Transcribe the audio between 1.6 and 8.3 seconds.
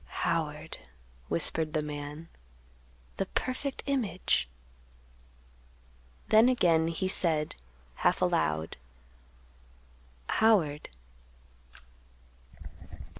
the man; "the perfect image;" then again he said, half